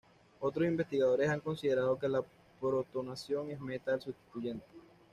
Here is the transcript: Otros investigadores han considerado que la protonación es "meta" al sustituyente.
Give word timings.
Otros 0.39 0.67
investigadores 0.67 1.29
han 1.29 1.41
considerado 1.41 1.99
que 1.99 2.09
la 2.09 2.23
protonación 2.59 3.51
es 3.51 3.61
"meta" 3.61 3.93
al 3.93 4.01
sustituyente. 4.01 4.65